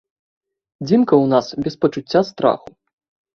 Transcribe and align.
Дзімка 0.87 1.13
ў 1.23 1.25
нас 1.33 1.51
без 1.67 1.77
пачуцця 1.85 2.21
страху. 2.31 2.69